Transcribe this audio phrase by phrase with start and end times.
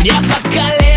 [0.00, 0.87] Мне поколеблюсь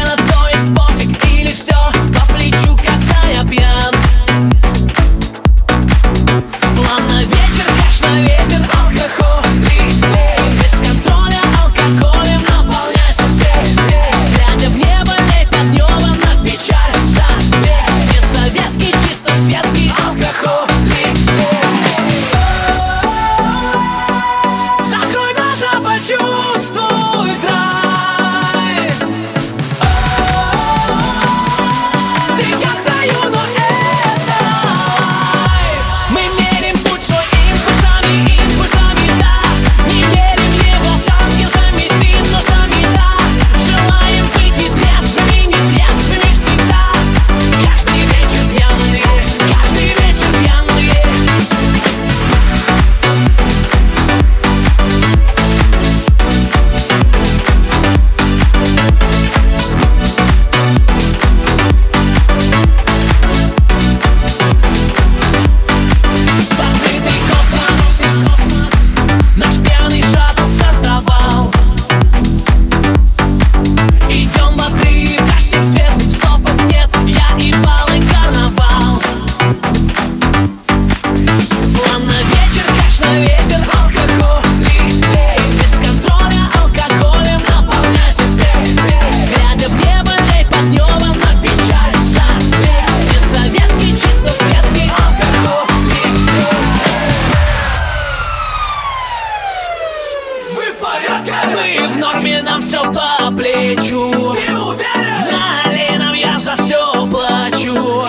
[101.28, 101.88] Мы.
[101.88, 104.12] В норме, нам все по плечу.
[104.12, 105.28] Ты уверен?
[105.32, 108.01] На Леном я за все плачу.